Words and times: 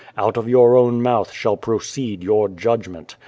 Out 0.17 0.35
of 0.35 0.49
your 0.49 0.75
own 0.75 1.03
mouth 1.03 1.31
shall 1.31 1.55
proceed 1.57 2.23
your 2.23 2.49
judgment. 2.49 3.17